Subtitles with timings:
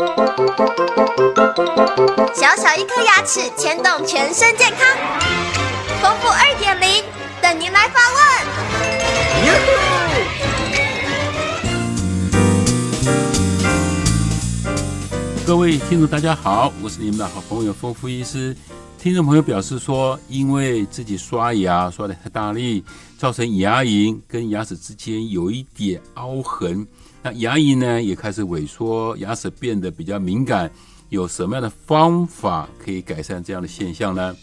[0.00, 0.06] 小
[2.56, 4.80] 小一颗牙齿牵动全身健康，
[6.00, 7.04] 丰富二点零
[7.42, 8.18] 等您来发问。
[15.46, 18.56] 各位听众，大家好，我是你们的好朋友丰富医师。
[18.98, 22.82] 听众朋友表示说，因为自己刷牙刷的太大力，
[23.18, 26.86] 造成牙龈跟牙齿之间有一点凹痕。
[27.22, 30.70] 那牙龈呢也开始萎缩，牙齿变得比较敏感，
[31.10, 34.34] 有什么样的方法可以改善这样的现象呢？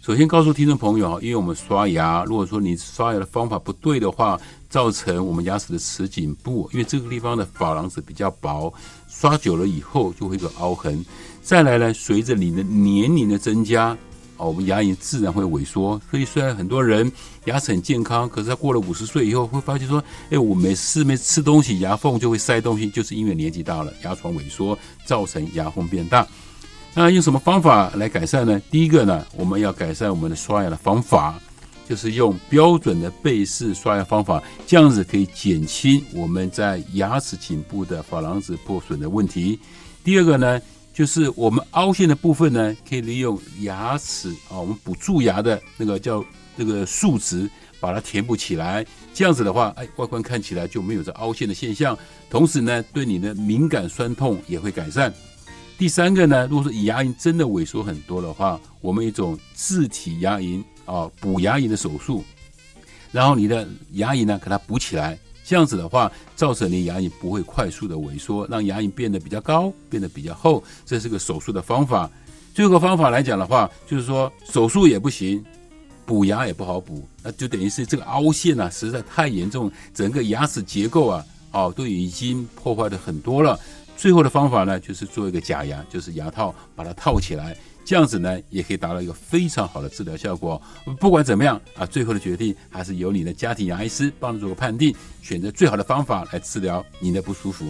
[0.00, 8.72] 首先告诉听众朋友因为我们刷牙，如果说你刷牙的方法不对的话，造成我们牙齿的齿颈部，因为这个地方的珐琅质比较薄，
[9.08, 11.04] 刷久了以后就会有凹痕。
[11.42, 13.96] 再来呢，随着你的年龄的增加。
[14.36, 17.10] 哦，我们牙龈自然会萎缩，所以虽然很多人
[17.44, 26.26] 牙齿很健康，可是他过了五十岁以后，会发现说，哎，我每次没吃东西，牙缝就会塞东西，就是因为年纪大了，牙床萎缩，造成牙缝变大。
[26.94, 28.60] 那用什么方法来改善呢？
[28.70, 31.38] 第一个呢，我们要改善我们的刷牙的方法，
[31.88, 39.58] 就是用标准的背式刷牙方法，这样子可以减轻我们在牙齿颈部的珐琅质破损的问题。
[40.02, 40.60] 第二个呢？
[40.94, 47.50] 就是我们凹陷的部分呢，可以利用牙齿啊，我们补蛀牙的那个叫那个树脂，
[47.80, 48.86] 把它填补起来。
[49.12, 51.98] 这样子的话，哎，外观看起来就没有这凹陷的现象。
[52.30, 55.12] 同时呢，对你的敏感酸痛也会改善。
[55.76, 62.22] 第三个呢，如果说牙龈真的萎缩很多的话，我们一种自体牙龈啊补牙龈的手术，
[63.10, 65.18] 然后你的牙龈呢给它补起来。
[65.44, 72.10] 这样子的话，造成你牙龈不会快速的萎缩，让牙龈变得比较高，变得比较厚，这是个手术的方法。
[72.54, 75.44] 最后个方法来讲的话，就是说手术也不行，
[76.06, 83.58] 补牙也不好补，那就等于是这个凹陷啊实在太严重，整个牙齿结构啊，哦都已经破坏的很多了。
[83.96, 87.56] 最后的方法呢，就是做一个假牙，就是牙套把它套起来。
[87.84, 90.60] 这样子呢，也可以达到一个非常好的治疗效果。
[90.98, 97.66] 不管怎么样啊，最后的决定还是由你的家庭牙医师帮助做个判定，选择最好的方法来治疗你的不舒服。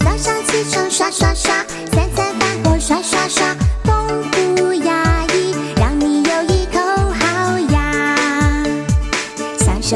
[0.00, 1.53] 早上起床刷刷刷，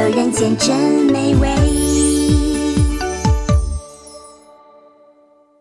[0.06, 0.76] 人间真
[1.12, 1.58] 美味。